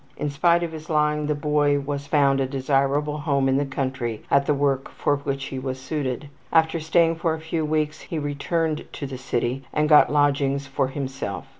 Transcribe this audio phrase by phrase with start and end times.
[0.17, 4.23] In spite of his lying the boy was found a desirable home in the country
[4.31, 6.27] at the work for which he was suited.
[6.51, 10.87] After staying for a few weeks he returned to the city and got lodgings for
[10.87, 11.45] himself.